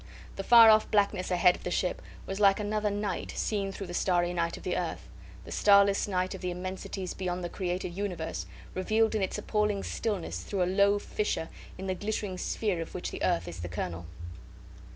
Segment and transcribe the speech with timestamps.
[0.35, 3.93] The far off blackness ahead of the ship was like another night seen through the
[3.93, 5.07] starry night of the earth
[5.45, 10.41] the starless night of the immensities beyond the created universe, revealed in its appalling stillness
[10.41, 14.07] through a low fissure in the glittering sphere of which the earth is the kernel.